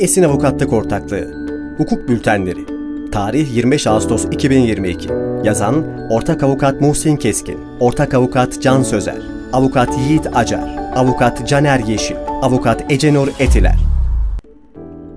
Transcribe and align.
Esin 0.00 0.22
Avukatlık 0.22 0.72
Ortaklığı. 0.72 1.34
Hukuk 1.76 2.08
Bültenleri. 2.08 2.66
Tarih 3.12 3.56
25 3.56 3.86
Ağustos 3.86 4.24
2022 4.24 5.08
Yazan 5.44 5.84
Ortak 6.10 6.42
Avukat 6.42 6.80
Muhsin 6.80 7.16
Keskin. 7.16 7.58
Ortak 7.80 8.14
Avukat 8.14 8.62
Can 8.62 8.82
Sözer. 8.82 9.22
Avukat 9.52 9.98
Yiğit 9.98 10.26
Acar. 10.34 10.76
Avukat 10.96 11.48
Caner 11.48 11.78
Yeşil. 11.78 12.16
Avukat 12.42 12.92
Ecenur 12.92 13.28
Etiler 13.38 13.89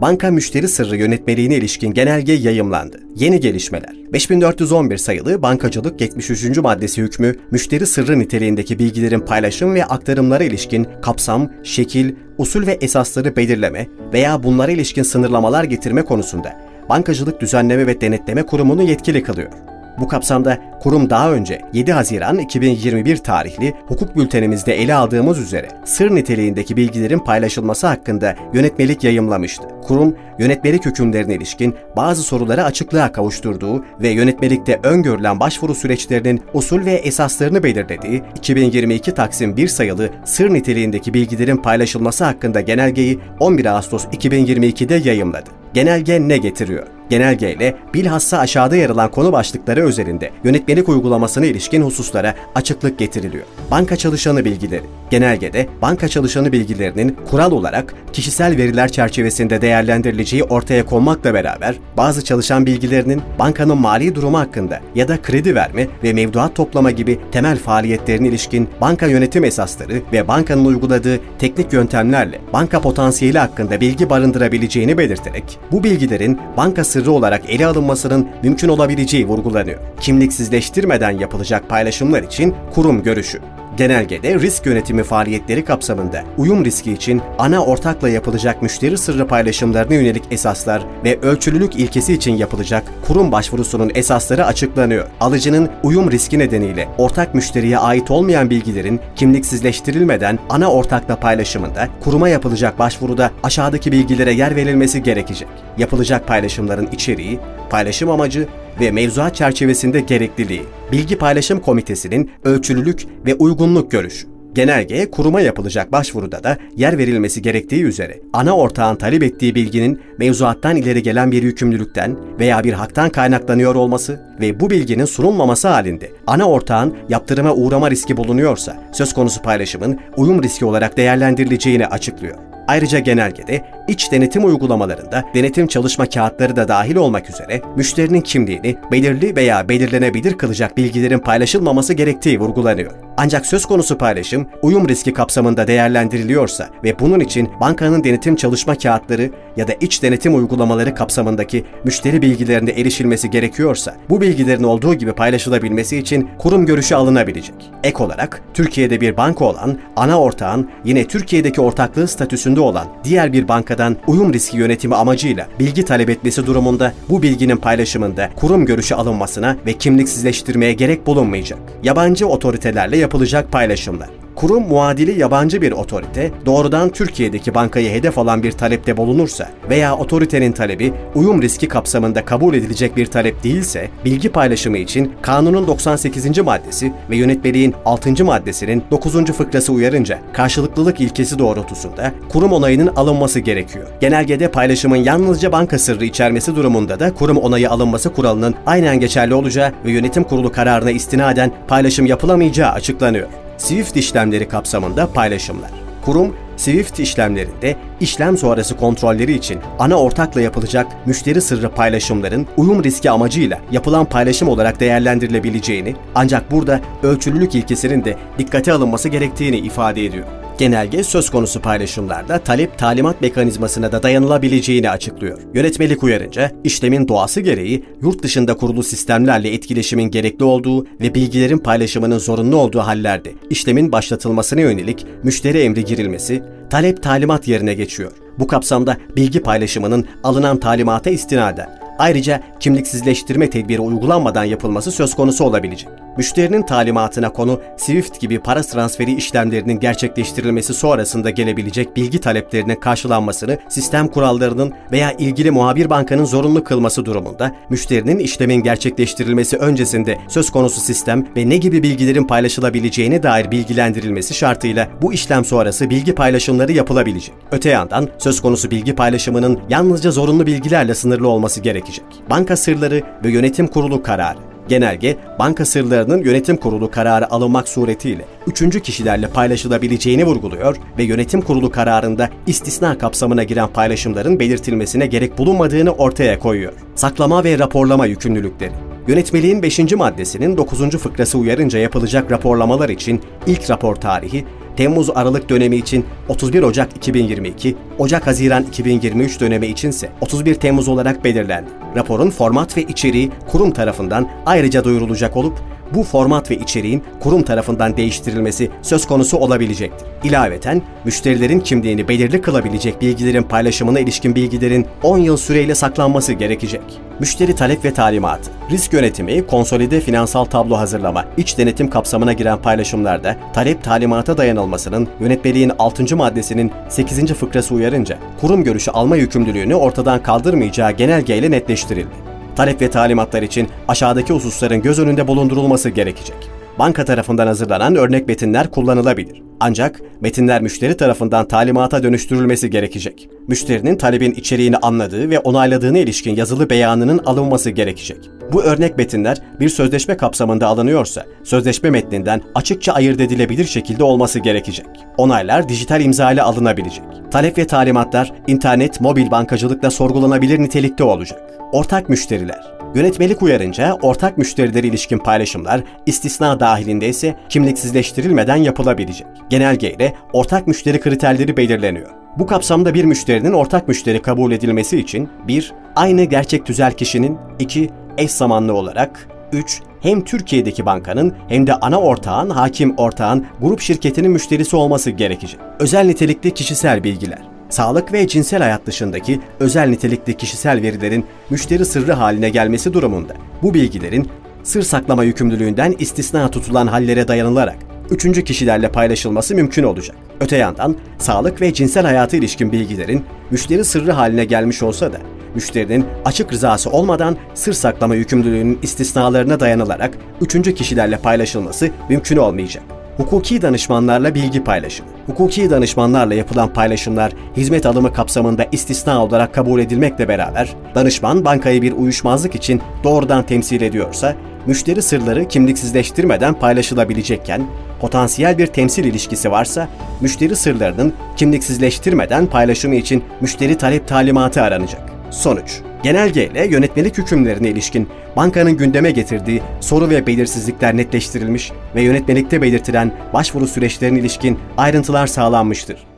Banka 0.04 0.32
müşteri 0.32 0.68
sırrı 0.68 0.98
yönetmeliğine 0.98 1.56
ilişkin 1.56 1.94
genelge 1.94 2.34
yayımlandı. 2.34 3.00
Yeni 3.16 3.40
gelişmeler. 3.40 3.96
5411 4.14 4.98
sayılı 4.98 5.42
Bankacılık 5.42 6.02
73. 6.02 6.58
maddesi 6.58 7.02
hükmü 7.02 7.36
müşteri 7.52 7.86
sırrı 7.86 8.20
niteliğindeki 8.20 8.80
bilgilerin 8.80 9.20
paylaşım 9.20 9.74
ve 9.74 9.86
aktarımlara 9.86 10.44
ilişkin 10.44 10.88
kapsam, 11.02 11.52
şekil, 11.64 12.16
usul 12.38 12.68
ve 12.68 12.72
esasları 12.72 13.36
belirleme 13.36 13.88
veya 14.14 14.44
bunlara 14.44 14.72
ilişkin 14.72 15.04
sınırlamalar 15.04 15.64
getirme 15.64 16.02
konusunda 16.02 16.60
Bankacılık 16.90 17.42
Düzenleme 17.42 17.88
ve 17.88 18.02
Denetleme 18.02 18.44
Kurumu'nu 18.46 18.84
yetkili 18.84 19.24
kılıyor. 19.24 19.73
Bu 20.00 20.08
kapsamda 20.08 20.58
kurum 20.80 21.10
daha 21.10 21.32
önce 21.32 21.62
7 21.74 21.94
Haziran 21.94 22.38
2021 22.38 23.18
tarihli 23.18 23.74
hukuk 23.88 24.16
bültenimizde 24.16 24.74
ele 24.74 24.94
aldığımız 24.94 25.40
üzere 25.40 25.68
sır 25.86 26.16
niteliğindeki 26.16 26.78
bilgilerin 26.78 27.20
paylaşılması 27.20 27.88
hakkında 27.88 28.36
yönetmelik 28.54 29.04
yayımlamıştı. 29.04 29.64
Kurum, 29.84 30.16
yönetmelik 30.40 30.86
hükümlerine 30.86 31.36
ilişkin 31.36 31.76
bazı 31.96 32.24
soruları 32.24 32.64
açıklığa 32.64 33.12
kavuşturduğu 33.12 33.86
ve 34.02 34.10
yönetmelikte 34.10 34.80
öngörülen 34.84 35.40
başvuru 35.40 35.76
süreçlerinin 35.76 36.42
usul 36.54 36.86
ve 36.86 36.94
esaslarını 36.94 37.64
belirlediği 37.64 38.24
2022 38.38 39.14
Taksim 39.14 39.58
1 39.58 39.68
sayılı 39.68 40.10
sır 40.26 40.54
niteliğindeki 40.54 41.14
bilgilerin 41.14 41.58
paylaşılması 41.58 42.24
hakkında 42.24 42.62
genelgeyi 42.62 43.20
11 43.40 43.66
Ağustos 43.66 44.06
2022'de 44.06 45.10
yayımladı. 45.10 45.50
Genelge 45.74 46.28
ne 46.28 46.38
getiriyor? 46.38 46.88
Genelge 47.10 47.54
ile 47.54 47.76
bilhassa 47.94 48.38
aşağıda 48.38 48.76
yer 48.76 48.90
alan 48.90 49.12
konu 49.12 49.32
başlıkları 49.32 49.84
özelinde 49.84 50.32
yönetmelik 50.44 50.90
uygulamasına 50.90 51.46
ilişkin 51.46 51.82
hususlara 51.82 52.36
açıklık 52.56 53.00
getiriliyor. 53.00 53.46
Banka 53.72 53.96
çalışanı 53.96 54.46
bilgileri. 54.46 54.84
Genelgede 55.10 55.68
banka 55.82 56.08
çalışanı 56.08 56.52
bilgilerinin 56.52 57.18
kural 57.30 57.52
olarak 57.52 57.94
kişisel 58.14 58.58
veriler 58.58 58.92
çerçevesinde 58.92 59.62
değerlendirileceği 59.62 60.44
ortaya 60.44 60.86
konmakla 60.86 61.34
beraber 61.34 61.76
bazı 61.98 62.24
çalışan 62.24 62.66
bilgilerinin 62.66 63.22
bankanın 63.40 63.78
mali 63.78 64.16
durumu 64.16 64.40
hakkında 64.40 64.80
ya 64.96 65.08
da 65.08 65.22
kredi 65.22 65.56
verme 65.56 65.88
ve 66.04 66.14
mevduat 66.14 66.56
toplama 66.56 66.92
gibi 66.92 67.20
temel 67.32 67.58
faaliyetlerine 67.58 68.28
ilişkin 68.28 68.70
banka 68.82 69.08
yönetim 69.08 69.44
esasları 69.44 70.02
ve 70.14 70.28
bankanın 70.28 70.66
uyguladığı 70.66 71.20
teknik 71.40 71.74
yöntemlerle 71.74 72.40
banka 72.54 72.82
potansiyeli 72.82 73.40
hakkında 73.40 73.82
bilgi 73.82 74.10
barındırabileceğini 74.10 74.98
belirterek 74.98 75.60
bu 75.72 75.84
bilgilerin 75.84 76.40
banka 76.58 76.84
sırrı 76.94 77.12
olarak 77.12 77.50
ele 77.50 77.66
alınmasının 77.66 78.28
mümkün 78.44 78.70
olabileceği 78.70 79.28
vurgulanıyor. 79.28 79.80
Kimliksizleştirmeden 80.02 81.12
yapılacak 81.12 81.70
paylaşımlar 81.70 82.24
için 82.24 82.56
kurum 82.74 83.04
görüşü. 83.04 83.42
Genelgede 83.78 84.40
risk 84.40 84.66
yönetimi 84.66 85.04
faaliyetleri 85.04 85.66
kapsamında 85.66 86.24
uyum 86.38 86.66
riski 86.66 86.94
için 86.94 87.22
ana 87.40 87.66
ortakla 87.66 88.10
yapılacak 88.10 88.62
müşteri 88.62 88.98
sırrı 88.98 89.28
paylaşımlarına 89.28 89.94
yönelik 89.94 90.24
esaslar 90.32 90.86
ve 91.04 91.20
ölçülülük 91.20 91.76
ilkesi 91.76 92.14
için 92.14 92.36
yapılacak 92.36 92.84
kurum 93.08 93.32
başvurusunun 93.32 93.92
esasları 93.96 94.46
açıklanıyor. 94.46 95.08
Alıcının 95.20 95.70
uyum 95.84 96.12
riski 96.12 96.40
nedeniyle 96.40 96.88
ortak 96.98 97.36
müşteriye 97.36 97.78
ait 97.78 98.12
olmayan 98.12 98.50
bilgilerin 98.50 99.00
kimliksizleştirilmeden 99.16 100.40
ana 100.50 100.72
ortakla 100.72 101.16
paylaşımında 101.16 101.90
kuruma 102.04 102.30
yapılacak 102.30 102.80
başvuruda 102.80 103.32
aşağıdaki 103.44 103.92
bilgilere 103.92 104.34
yer 104.34 104.56
verilmesi 104.56 105.04
gerekecek. 105.04 105.48
Yapılacak 105.78 106.28
paylaşımların 106.28 106.90
içeriği, 106.92 107.40
paylaşım 107.70 108.10
amacı 108.10 108.48
ve 108.80 108.92
mevzuat 108.92 109.36
çerçevesinde 109.36 110.00
gerekliliği, 110.00 110.64
Bilgi 110.94 111.18
Paylaşım 111.18 111.60
Komitesi'nin 111.60 112.32
ölçülülük 112.44 113.06
ve 113.26 113.36
uygunluk 113.36 113.92
görüşü. 113.92 114.28
Genelgeye 114.56 115.12
kuruma 115.12 115.42
yapılacak 115.42 115.92
başvuruda 115.92 116.44
da 116.44 116.58
yer 116.76 116.98
verilmesi 116.98 117.42
gerektiği 117.42 117.84
üzere 117.84 118.20
ana 118.34 118.58
ortağın 118.58 118.96
talep 118.96 119.24
ettiği 119.24 119.56
bilginin 119.56 120.02
mevzuattan 120.18 120.76
ileri 120.76 121.04
gelen 121.04 121.32
bir 121.32 121.44
yükümlülükten 121.44 122.18
veya 122.40 122.64
bir 122.64 122.74
haktan 122.74 123.10
kaynaklanıyor 123.10 123.76
olması 123.76 124.22
ve 124.42 124.60
bu 124.60 124.70
bilginin 124.70 125.06
sunulmaması 125.06 125.68
halinde 125.68 126.12
ana 126.28 126.50
ortağın 126.50 126.98
yaptırıma 127.10 127.54
uğrama 127.54 127.92
riski 127.92 128.18
bulunuyorsa 128.18 128.84
söz 128.92 129.14
konusu 129.14 129.42
paylaşımın 129.42 130.00
uyum 130.18 130.44
riski 130.44 130.66
olarak 130.66 130.98
değerlendirileceğini 130.98 131.88
açıklıyor. 131.88 132.53
Ayrıca 132.68 133.00
genelgede 133.00 133.62
iç 133.88 134.12
denetim 134.12 134.46
uygulamalarında 134.46 135.24
denetim 135.34 135.68
çalışma 135.68 136.06
kağıtları 136.06 136.56
da 136.56 136.68
dahil 136.68 136.96
olmak 136.96 137.30
üzere 137.30 137.62
müşterinin 137.76 138.22
kimliğini 138.22 138.76
belirli 138.92 139.36
veya 139.36 139.70
belirlenebilir 139.70 140.38
kılacak 140.38 140.78
bilgilerin 140.78 141.20
paylaşılmaması 141.20 141.94
gerektiği 141.94 142.40
vurgulanıyor. 142.40 142.92
Ancak 143.18 143.46
söz 143.46 143.66
konusu 143.66 143.98
paylaşım 143.98 144.48
uyum 144.62 144.90
riski 144.90 145.14
kapsamında 145.14 145.68
değerlendiriliyorsa 145.68 146.70
ve 146.84 147.00
bunun 147.00 147.20
için 147.20 147.50
bankanın 147.62 148.04
denetim 148.04 148.36
çalışma 148.36 148.76
kağıtları 148.76 149.30
ya 149.58 149.68
da 149.68 149.74
iç 149.82 150.04
denetim 150.04 150.36
uygulamaları 150.36 150.96
kapsamındaki 150.96 151.66
müşteri 151.84 152.22
bilgilerine 152.22 152.72
erişilmesi 152.72 153.30
gerekiyorsa 153.30 153.96
bu 154.10 154.22
bilgilerin 154.22 154.64
olduğu 154.64 154.94
gibi 154.94 155.12
paylaşılabilmesi 155.12 155.98
için 155.98 156.30
kurum 156.40 156.66
görüşü 156.66 156.96
alınabilecek. 156.96 157.56
Ek 157.84 158.04
olarak 158.04 158.42
Türkiye'de 158.54 159.02
bir 159.02 159.18
banka 159.18 159.46
olan 159.46 159.78
ana 159.96 160.22
ortağın 160.22 160.70
yine 160.86 161.08
Türkiye'deki 161.08 161.62
ortaklığı 161.62 162.08
statüsünde 162.08 162.60
olan 162.60 162.88
diğer 163.04 163.34
bir 163.34 163.48
bankadan 163.48 163.98
uyum 164.08 164.34
riski 164.34 164.58
yönetimi 164.58 164.96
amacıyla 164.96 165.48
bilgi 165.60 165.86
talep 165.86 166.10
etmesi 166.10 166.46
durumunda 166.46 166.94
bu 167.10 167.22
bilginin 167.22 167.58
paylaşımında 167.58 168.30
kurum 168.36 168.66
görüşü 168.66 168.96
alınmasına 168.96 169.58
ve 169.66 169.74
kimliksizleştirmeye 169.74 170.74
gerek 170.74 171.08
bulunmayacak. 171.08 171.60
Yabancı 171.84 172.28
otoritelerle 172.28 173.03
yapılacak 173.04 173.52
paylaşımlar. 173.52 174.23
Kurum 174.36 174.68
muadili 174.68 175.20
yabancı 175.20 175.62
bir 175.62 175.72
otorite 175.72 176.32
doğrudan 176.46 176.90
Türkiye'deki 176.90 177.56
bankayı 177.56 177.90
hedef 177.90 178.18
alan 178.18 178.44
bir 178.44 178.52
talepte 178.52 178.98
bulunursa 178.98 179.50
veya 179.70 179.96
otoritenin 179.96 180.52
talebi 180.52 180.94
uyum 181.16 181.42
riski 181.42 181.68
kapsamında 181.68 182.26
kabul 182.26 182.54
edilecek 182.54 182.98
bir 182.98 183.06
talep 183.06 183.44
değilse 183.44 183.90
bilgi 184.06 184.30
paylaşımı 184.30 184.78
için 184.78 185.14
kanunun 185.22 185.68
98. 185.68 186.38
maddesi 186.38 186.94
ve 187.10 187.18
yönetmeliğin 187.18 187.76
6. 187.86 188.26
maddesinin 188.26 188.84
9. 188.92 189.26
fıkrası 189.26 189.74
uyarınca 189.74 190.20
karşılıklılık 190.34 191.02
ilkesi 191.02 191.40
doğrultusunda 191.40 192.12
kurum 192.30 192.54
onayının 192.54 192.88
alınması 192.88 193.40
gerekiyor. 193.40 193.88
Genelgede 194.02 194.52
paylaşımın 194.52 194.98
yalnızca 194.98 195.52
banka 195.52 195.80
sırrı 195.80 196.06
içermesi 196.06 196.56
durumunda 196.56 197.00
da 197.00 197.14
kurum 197.14 197.38
onayı 197.38 197.70
alınması 197.70 198.14
kuralının 198.14 198.56
aynen 198.66 199.00
geçerli 199.00 199.34
olacağı 199.34 199.72
ve 199.86 199.92
yönetim 199.92 200.24
kurulu 200.24 200.52
kararına 200.52 200.92
istinaden 200.92 201.52
paylaşım 201.68 202.06
yapılamayacağı 202.06 202.72
açıklanıyor. 202.72 203.43
Swift 203.58 203.98
işlemleri 203.98 204.48
kapsamında 204.48 205.14
paylaşımlar. 205.14 205.72
Kurum, 206.06 206.36
Swift 206.58 207.00
işlemlerinde 207.00 207.76
işlem 208.00 208.38
sonrası 208.38 208.78
kontrolleri 208.78 209.34
için 209.34 209.60
ana 209.80 209.96
ortakla 209.96 210.42
yapılacak 210.42 210.88
müşteri 211.06 211.42
sırrı 211.42 211.70
paylaşımların 211.70 212.48
uyum 212.58 212.84
riski 212.84 213.12
amacıyla 213.12 213.60
yapılan 213.72 214.06
paylaşım 214.06 214.48
olarak 214.48 214.80
değerlendirilebileceğini 214.80 215.96
ancak 216.16 216.52
burada 216.52 216.80
ölçülülük 217.04 217.56
ilkesinin 217.56 218.06
de 218.06 218.18
dikkate 218.38 218.74
alınması 218.74 219.10
gerektiğini 219.10 219.58
ifade 219.58 220.06
ediyor. 220.06 220.43
Genelge 220.58 221.04
söz 221.04 221.30
konusu 221.30 221.62
paylaşımlarda 221.62 222.40
talep 222.40 222.78
talimat 222.78 223.22
mekanizmasına 223.22 223.92
da 223.92 224.04
dayanılabileceğini 224.04 224.90
açıklıyor. 224.90 225.42
Yönetmelik 225.54 226.04
uyarınca 226.04 226.52
işlemin 226.64 227.08
doğası 227.08 227.42
gereği 227.42 227.86
yurt 228.02 228.24
dışında 228.24 228.58
kurulu 228.58 228.84
sistemlerle 228.84 229.54
etkileşimin 229.54 230.12
gerekli 230.12 230.46
olduğu 230.46 230.86
ve 230.86 231.16
bilgilerin 231.16 231.58
paylaşımının 231.58 232.18
zorunlu 232.18 232.56
olduğu 232.56 232.80
hallerde 232.80 233.32
işlemin 233.50 233.92
başlatılmasına 233.92 234.62
yönelik 234.62 235.06
müşteri 235.24 235.60
emri 235.60 235.86
girilmesi 235.86 236.44
talep 236.70 237.04
talimat 237.04 237.48
yerine 237.48 237.74
geçiyor. 237.74 238.12
Bu 238.40 238.48
kapsamda 238.48 238.98
bilgi 239.16 239.40
paylaşımının 239.40 240.08
alınan 240.24 240.60
talimata 240.60 241.10
istinaden 241.10 241.84
Ayrıca 242.00 242.44
kimliksizleştirme 242.60 243.50
tedbiri 243.50 243.82
uygulanmadan 243.82 244.44
yapılması 244.44 244.92
söz 244.92 245.16
konusu 245.16 245.44
olabilecek. 245.46 245.90
Müşterinin 246.18 246.62
talimatına 246.62 247.30
konu 247.34 247.62
SWIFT 247.78 248.20
gibi 248.20 248.40
para 248.40 248.62
transferi 248.62 249.14
işlemlerinin 249.14 249.80
gerçekleştirilmesi 249.80 250.74
sonrasında 250.74 251.30
gelebilecek 251.30 251.96
bilgi 251.96 252.22
taleplerinin 252.22 252.76
karşılanmasını 252.76 253.58
sistem 253.70 254.08
kurallarının 254.08 254.74
veya 254.92 255.12
ilgili 255.12 255.52
muhabir 255.52 255.90
bankanın 255.90 256.26
zorunlu 256.26 256.64
kılması 256.64 257.06
durumunda 257.06 257.56
müşterinin 257.70 258.20
işlemin 258.20 258.64
gerçekleştirilmesi 258.64 259.58
öncesinde 259.58 260.18
söz 260.28 260.50
konusu 260.50 260.82
sistem 260.82 261.28
ve 261.38 261.50
ne 261.50 261.58
gibi 261.58 261.84
bilgilerin 261.84 262.24
paylaşılabileceğine 262.24 263.24
dair 263.24 263.52
bilgilendirilmesi 263.52 264.34
şartıyla 264.34 264.90
bu 265.02 265.14
işlem 265.14 265.46
sonrası 265.46 265.90
bilgi 265.90 266.16
paylaşımları 266.16 266.72
yapılabilecek. 266.72 267.34
Öte 267.52 267.70
yandan 267.70 268.10
söz 268.18 268.42
konusu 268.42 268.72
bilgi 268.72 268.96
paylaşımının 268.96 269.60
yalnızca 269.70 270.12
zorunlu 270.12 270.48
bilgilerle 270.48 270.96
sınırlı 270.96 271.28
olması 271.28 271.62
gerekecek. 271.62 272.06
Banka 272.30 272.58
sırları 272.58 273.02
ve 273.26 273.32
yönetim 273.32 273.68
kurulu 273.68 274.04
kararı 274.04 274.53
Genelge, 274.68 275.18
banka 275.40 275.66
sırlarının 275.66 276.24
yönetim 276.24 276.58
kurulu 276.58 276.92
kararı 276.92 277.32
alınmak 277.32 277.70
suretiyle 277.70 278.26
üçüncü 278.48 278.80
kişilerle 278.80 279.28
paylaşılabileceğini 279.28 280.26
vurguluyor 280.26 280.76
ve 280.98 281.04
yönetim 281.04 281.42
kurulu 281.42 281.72
kararında 281.72 282.30
istisna 282.48 282.98
kapsamına 282.98 283.44
giren 283.44 283.68
paylaşımların 283.68 284.40
belirtilmesine 284.40 285.06
gerek 285.06 285.38
bulunmadığını 285.38 285.92
ortaya 285.92 286.40
koyuyor. 286.40 286.74
Saklama 286.96 287.44
ve 287.44 287.60
raporlama 287.60 288.06
yükümlülükleri 288.06 288.74
Yönetmeliğin 289.08 289.64
5. 289.64 289.80
maddesinin 289.80 290.58
9. 290.58 290.90
fıkrası 290.98 291.38
uyarınca 291.38 291.80
yapılacak 291.80 292.32
raporlamalar 292.32 292.90
için 292.90 293.22
ilk 293.48 293.70
rapor 293.70 293.96
tarihi 293.96 294.46
Temmuz-Aralık 294.78 295.50
dönemi 295.50 295.76
için 295.76 296.06
31 296.30 296.64
Ocak 296.64 296.98
2022, 296.98 297.76
Ocak-Haziran 298.00 298.64
2023 298.64 299.40
dönemi 299.40 299.68
içinse 299.68 300.10
31 300.22 300.56
Temmuz 300.56 300.88
olarak 300.88 301.24
belirlendi. 301.24 301.70
Raporun 301.96 302.30
format 302.30 302.78
ve 302.78 302.84
içeriği 302.84 303.32
kurum 303.52 303.72
tarafından 303.72 304.30
ayrıca 304.46 304.84
duyurulacak 304.84 305.38
olup 305.38 305.60
bu 305.96 306.04
format 306.04 306.52
ve 306.52 306.56
içeriğin 306.56 307.04
kurum 307.20 307.44
tarafından 307.44 307.98
değiştirilmesi 307.98 308.72
söz 308.82 309.08
konusu 309.08 309.38
olabilecektir. 309.38 310.08
İlaveten, 310.24 310.82
müşterilerin 311.06 311.60
kimliğini 311.60 312.08
belirli 312.08 312.42
kılabilecek 312.42 313.02
bilgilerin 313.02 313.44
paylaşımına 313.44 314.00
ilişkin 314.00 314.36
bilgilerin 314.36 314.88
10 315.04 315.18
yıl 315.18 315.38
süreyle 315.38 315.76
saklanması 315.76 316.34
gerekecek. 316.34 316.82
Müşteri 317.20 317.56
talep 317.56 317.86
ve 317.86 317.94
talimatı, 317.94 318.52
risk 318.72 318.94
yönetimi, 318.94 319.48
konsolide 319.48 320.02
finansal 320.02 320.46
tablo 320.46 320.78
hazırlama, 320.78 321.26
iç 321.38 321.58
denetim 321.58 321.90
kapsamına 321.90 322.34
giren 322.34 322.62
paylaşımlarda 322.62 323.38
talep 323.54 323.84
talimata 323.84 324.38
dayanılmasının 324.38 325.08
yönetmeliğin 325.20 325.72
6. 325.80 326.16
maddesinin 326.18 326.72
8. 326.90 327.34
fıkrası 327.34 327.76
uyarınca 327.84 328.18
kurum 328.42 328.64
görüşü 328.64 328.92
alma 328.92 329.16
yükümlülüğünü 329.16 329.76
ortadan 329.76 330.24
kaldırmayacağı 330.24 330.92
genelgeyle 330.92 331.52
netleştirildi 331.52 332.34
talep 332.56 332.82
ve 332.82 332.90
talimatlar 332.90 333.42
için 333.42 333.68
aşağıdaki 333.88 334.34
hususların 334.34 334.82
göz 334.82 335.00
önünde 335.00 335.28
bulundurulması 335.28 335.90
gerekecek. 335.90 336.36
Banka 336.80 337.06
tarafından 337.06 337.48
hazırlanan 337.48 337.96
örnek 337.96 338.28
metinler 338.28 338.72
kullanılabilir. 338.72 339.42
Ancak 339.60 340.02
metinler 340.22 340.62
müşteri 340.62 340.98
tarafından 340.98 341.48
talimata 341.48 342.04
dönüştürülmesi 342.04 342.70
gerekecek. 342.70 343.30
Müşterinin 343.48 343.96
talebin 343.96 344.32
içeriğini 344.32 344.78
anladığı 344.78 345.30
ve 345.30 345.40
onayladığına 345.40 345.98
ilişkin 345.98 346.36
yazılı 346.36 346.70
beyanının 346.70 347.18
alınması 347.18 347.70
gerekecek. 347.70 348.30
Bu 348.52 348.64
örnek 348.64 348.98
metinler 348.98 349.38
bir 349.60 349.70
sözleşme 349.70 350.18
kapsamında 350.18 350.68
alınıyorsa, 350.68 351.26
sözleşme 351.44 351.90
metninden 351.90 352.42
açıkça 352.56 352.94
ayırt 352.94 353.22
edilebilir 353.22 353.66
şekilde 353.66 354.04
olması 354.04 354.40
gerekecek. 354.40 354.86
Onaylar 355.18 355.70
dijital 355.70 356.02
imza 356.02 356.32
ile 356.32 356.42
alınabilecek. 356.42 357.04
Talep 357.32 357.58
ve 357.58 357.68
talimatlar 357.68 358.34
internet, 358.48 359.02
mobil 359.02 359.32
bankacılıkla 359.32 359.92
sorgulanabilir 359.92 360.60
nitelikte 360.60 361.04
olacak. 361.04 361.42
Ortak 361.72 362.10
müşteriler 362.10 362.74
Yönetmelik 362.96 363.42
uyarınca 363.42 363.98
ortak 364.02 364.38
müşterileri 364.38 364.88
ilişkin 364.88 365.18
paylaşımlar 365.18 365.84
istisna 366.06 366.60
dahilinde 366.60 367.10
ise 367.10 367.36
kimliksizleştirilmeden 367.50 368.56
yapılabilecek. 368.56 369.28
Genelgeyle 369.50 370.14
ortak 370.34 370.68
müşteri 370.68 371.00
kriterleri 371.00 371.58
belirleniyor. 371.58 372.10
Bu 372.38 372.48
kapsamda 372.48 372.94
bir 372.94 373.06
müşterinin 373.06 373.54
ortak 373.54 373.88
müşteri 373.88 374.22
kabul 374.22 374.52
edilmesi 374.52 375.00
için 375.00 375.30
1. 375.48 375.74
Aynı 375.96 376.24
gerçek 376.24 376.66
tüzel 376.66 376.94
kişinin 376.94 377.38
2. 377.60 377.90
Eş 378.18 378.32
zamanlı 378.32 378.74
olarak 378.74 379.28
3. 379.54 379.82
Hem 380.02 380.24
Türkiye'deki 380.24 380.86
bankanın 380.86 381.34
hem 381.48 381.68
de 381.68 381.74
ana 381.74 382.00
ortağın, 382.00 382.50
hakim 382.50 382.98
ortağın, 382.98 383.46
grup 383.62 383.82
şirketinin 383.82 384.32
müşterisi 384.32 384.76
olması 384.76 385.10
gerekecek. 385.10 385.60
Özel 385.80 386.06
nitelikli 386.06 386.54
kişisel 386.54 387.04
bilgiler 387.04 387.42
sağlık 387.70 388.14
ve 388.14 388.28
cinsel 388.28 388.62
hayat 388.62 388.86
dışındaki 388.86 389.40
özel 389.60 389.88
nitelikli 389.88 390.38
kişisel 390.38 390.82
verilerin 390.82 391.26
müşteri 391.50 391.86
sırrı 391.86 392.14
haline 392.14 392.50
gelmesi 392.50 392.94
durumunda 392.94 393.34
bu 393.62 393.74
bilgilerin 393.74 394.30
sır 394.64 394.82
saklama 394.82 395.24
yükümlülüğünden 395.24 395.96
istisna 396.00 396.52
tutulan 396.52 396.88
hallere 396.88 397.28
dayanılarak 397.28 397.78
üçüncü 398.10 398.44
kişilerle 398.44 398.92
paylaşılması 398.92 399.56
mümkün 399.56 399.84
olacak. 399.84 400.16
Öte 400.40 400.58
yandan 400.58 400.96
sağlık 401.18 401.62
ve 401.62 401.74
cinsel 401.74 402.06
hayatı 402.06 402.38
ilişkin 402.38 402.72
bilgilerin 402.72 403.26
müşteri 403.52 403.86
sırrı 403.86 404.12
haline 404.12 404.46
gelmiş 404.46 404.84
olsa 404.84 405.14
da 405.14 405.18
müşterinin 405.56 406.06
açık 406.26 406.54
rızası 406.54 406.90
olmadan 406.90 407.38
sır 407.54 407.74
saklama 407.74 408.16
yükümlülüğünün 408.16 408.80
istisnalarına 408.82 409.60
dayanılarak 409.60 410.18
üçüncü 410.42 410.76
kişilerle 410.76 411.18
paylaşılması 411.18 411.90
mümkün 412.10 412.38
olmayacak. 412.38 412.84
Hukuki 413.18 413.62
danışmanlarla 413.62 414.36
bilgi 414.36 414.64
paylaşımı. 414.64 415.10
Hukuki 415.26 415.70
danışmanlarla 415.70 416.34
yapılan 416.34 416.74
paylaşımlar 416.74 417.32
hizmet 417.58 417.86
alımı 417.86 418.14
kapsamında 418.14 418.66
istisna 418.72 419.24
olarak 419.24 419.54
kabul 419.54 419.80
edilmekle 419.80 420.28
beraber 420.28 420.76
danışman 420.96 421.46
bankayı 421.46 421.82
bir 421.82 421.92
uyuşmazlık 421.92 422.56
için 422.56 422.82
doğrudan 423.04 423.46
temsil 423.46 423.82
ediyorsa 423.82 424.36
müşteri 424.66 425.02
sırları 425.02 425.48
kimliksizleştirmeden 425.48 426.54
paylaşılabilecekken 426.54 427.68
potansiyel 428.02 428.58
bir 428.58 428.68
temsil 428.68 429.06
ilişkisi 429.06 429.52
varsa 429.52 429.88
müşteri 430.22 430.56
sırlarının 430.56 431.14
kimliksizleştirmeden 431.38 432.46
paylaşımı 432.46 432.96
için 432.96 433.24
müşteri 433.42 433.78
talep 433.78 434.08
talimatı 434.08 434.62
aranacak. 434.62 435.13
Sonuç 435.34 435.82
Genelgeyle 436.04 436.68
yönetmelik 436.68 437.18
hükümlerine 437.18 437.70
ilişkin 437.70 438.10
bankanın 438.36 438.78
gündeme 438.78 439.12
getirdiği 439.12 439.62
soru 439.80 440.10
ve 440.10 440.28
belirsizlikler 440.28 440.98
netleştirilmiş 440.98 441.72
ve 441.96 442.02
yönetmelikte 442.02 442.62
belirtilen 442.62 443.12
başvuru 443.34 443.68
süreçlerine 443.68 444.20
ilişkin 444.20 444.60
ayrıntılar 444.78 445.28
sağlanmıştır. 445.28 446.13